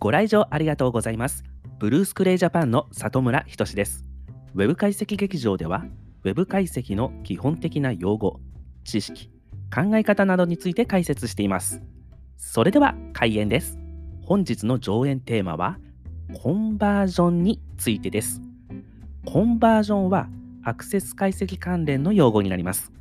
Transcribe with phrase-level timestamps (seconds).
[0.00, 1.42] ご来場ありがとうございます。
[1.80, 4.04] ブルースクレイジャパンの里村仁です。
[4.54, 5.86] ウェブ解析劇場では、
[6.22, 8.38] ウェブ解析の基本的な用語、
[8.84, 9.28] 知識、
[9.74, 11.82] 考え方などについて解説しています。
[12.36, 13.76] それでは開演です。
[14.22, 15.80] 本日の上演テーマは、
[16.44, 18.40] コンバージョンについてです。
[19.26, 20.28] コンバージョンは
[20.62, 22.92] アクセス解析関連の用語になります。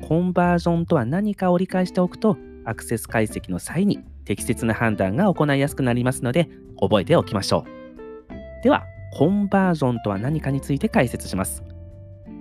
[0.00, 8.62] コンバージョンとは何かを理解しておくと、アクセス解析の際に適切な判断が行いやすくなりますので、覚えておきましょう。
[8.62, 11.62] では、コンバージョンとは何かについて解説します。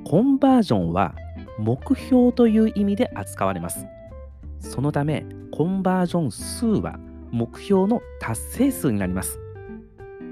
[0.03, 1.15] コンバージョンは
[1.57, 3.87] 目標という意味で扱われます。
[4.59, 6.99] そのため、コンバージョン数は
[7.31, 9.39] 目標の達成数になります。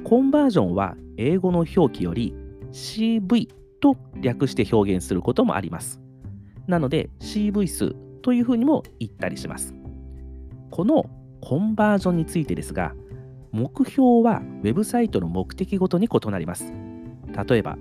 [0.03, 2.35] コンバージョンは英語の表記より
[2.73, 3.47] CV
[3.79, 6.01] と略して表現することもあります。
[6.67, 9.73] なので CV 数というふうにも言ったりします。
[10.69, 11.05] この
[11.45, 12.95] コンバージョンについてですが、
[13.51, 16.73] 目標はウェブサイトの目的ごとに異なります。
[17.47, 17.77] 例えば、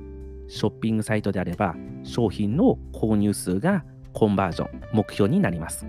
[0.48, 5.86] ショッピングサイトであれば、商品の購入数がコンバージョン、目標になります。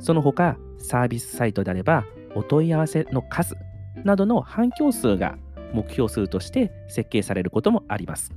[0.00, 3.56] その他、サービスサイトであれば、お問い合わせの数
[4.02, 5.38] などの反響数が
[5.72, 8.32] 目標数として設計されることもあります。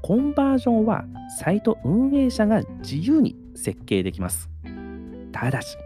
[0.00, 1.04] コンバージョンは
[1.38, 4.48] サイト運営者が自由に設計できます。
[5.32, 5.76] ただし、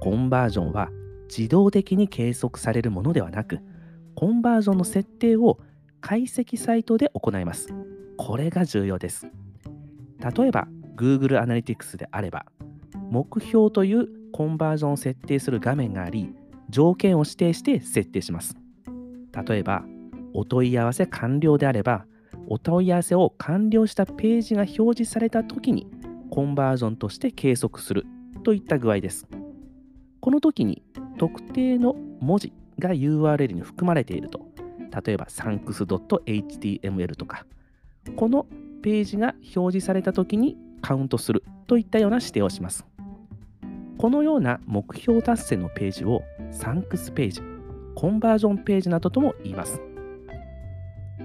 [0.00, 0.88] コンバージョンは
[1.28, 3.60] 自動的に計測されるものではなく、
[4.14, 5.58] コンバージョンの設定を
[6.00, 7.68] 解析サイトで行います。
[8.16, 9.26] これが重要です。
[10.36, 12.46] 例えば、Google Analytics であれば、
[13.10, 16.34] 目標というコンバージョンを設定する画面があり、
[16.70, 18.56] 条件を指定して設定します。
[19.46, 19.84] 例えば、
[20.32, 22.06] お問い合わせ完了であれば、
[22.48, 25.88] お問い合わせを完了したページが表示されたときに、
[26.30, 28.06] コンバージョンとして計測する
[28.42, 29.26] といった具合です。
[30.20, 30.82] この時に
[31.18, 34.40] 特定の文字が URL に含まれていると、
[35.04, 37.46] 例えば thanks.html とか、
[38.16, 38.46] この
[38.82, 42.86] ページが表示された時にカウントするといったような指定をします。
[43.98, 46.22] このような目標達成のページを
[46.52, 47.42] Thanks ページ、
[47.94, 49.80] コンバージョンページなどとも言います。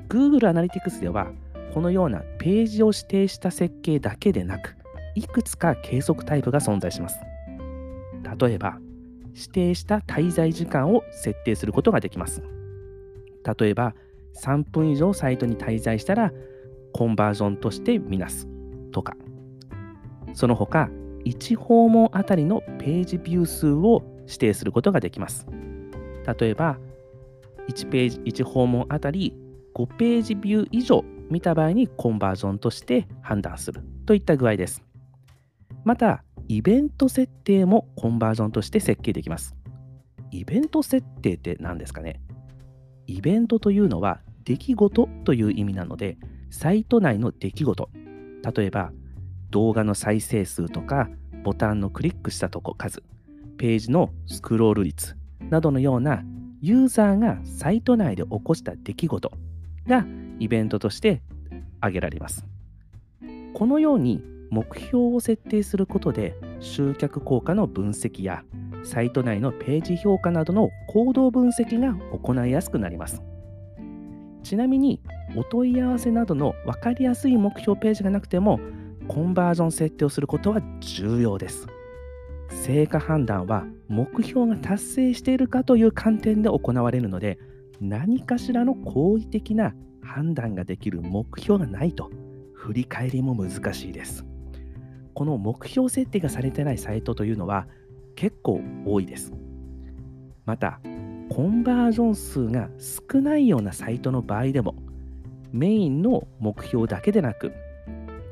[0.08, 1.32] Google Analytics では、
[1.74, 4.76] このようなページを指定した設計だけでなく、
[5.16, 7.20] いくつか計測タイプが存在します。
[8.40, 8.80] 例えば、
[9.34, 12.44] 指定した滞在時間を設定することができます。
[13.60, 13.96] 例えば、
[14.42, 16.32] 3分以上サイトに滞在したら、
[16.94, 18.48] コンバージョンとしてみなす
[18.92, 19.16] とか、
[20.34, 20.90] その他、
[21.26, 25.46] 1訪問あたりのページビュー数を指定することができます。
[26.40, 26.78] 例えば、
[27.70, 29.36] 1ページ、1訪問あたり
[29.76, 34.84] 5ページビュー以上見た場合にコンバージョンとして判断するといった具合です。
[35.84, 39.56] また、イベント設定もコンバージョンとして設計できます。
[40.32, 42.20] イベント設定って何ですかね？
[43.08, 46.18] イベントというのは出来事という意味なので、
[46.50, 47.90] サイト内の出来事、
[48.54, 48.92] 例えば
[49.50, 51.10] 動画の再生数とか、
[51.46, 53.02] ボタンのクリックしたとこ数、
[53.58, 55.16] ページのスクロール率
[55.50, 56.22] などのような
[56.60, 59.32] ユーザーがサイト内で起こした出来事
[59.88, 60.06] が
[60.40, 61.22] イベントとして
[61.80, 62.46] 挙げられます。
[63.54, 68.44] このように目標を設定することで集客効果の分析や
[68.84, 73.24] サイト内のページ評価などの行動分析が行いやすくなります。
[74.44, 75.02] ちなみに
[75.38, 78.60] お問い合わせなどの分かりやすい目標ページがなくても
[79.08, 81.68] コンバージョン設定をすることは重要です。
[82.50, 87.40] 成果判断は目標が達成しているかという観点で行われるので
[87.80, 89.74] 何かしらの好意的な
[90.04, 92.12] 判断ができる目標がないと
[92.54, 94.26] 振り返りも難しいです。
[95.14, 97.68] この目標設定がされてないサイトというのは
[98.16, 99.34] 結構多いです。
[100.46, 100.80] また、
[101.30, 104.76] コンバージョン数が少ないようなサイトの場合でも、
[105.52, 107.54] メインの目標だけでなく、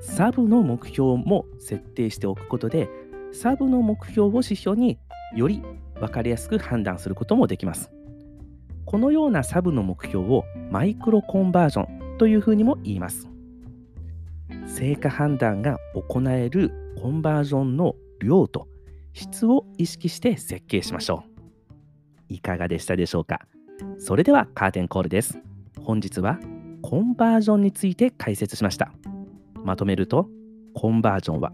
[0.02, 2.90] サブの目標も設定しておくことで、
[3.32, 4.98] サブの目標を指標に
[5.36, 5.62] より
[5.96, 7.92] 分かりやすく判断することもできます。
[8.86, 13.30] このようなサブの目標をマイクロコンバージョンというふうにも言います。
[14.80, 16.72] 成果判断が行える
[17.02, 18.70] コンバージョンの量と
[19.12, 21.26] 質を意識して設計しましょ
[22.30, 22.34] う。
[22.34, 23.42] いかがでしたでしょうか？
[23.98, 25.38] それではカーテンコールです。
[25.82, 26.40] 本日は
[26.82, 28.94] コンバージョンについて解説しました。
[29.66, 30.30] まとめると、
[30.74, 31.52] コンバージョンは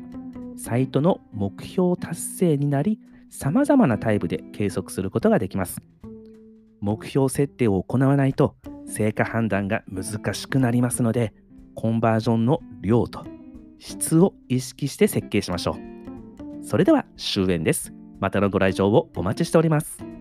[0.55, 2.99] サイトの目標達成になり、
[3.31, 5.81] 様々なタイプで計測することができます。
[6.79, 8.55] 目標設定を行わないと
[8.85, 11.33] 成果判断が難しくなりますので、
[11.75, 13.25] コンバージョンの量と
[13.79, 15.77] 質を意識して設計しましょ
[16.61, 16.65] う。
[16.65, 17.93] それでは終演です。
[18.19, 20.14] またのご来場をお待ちしております。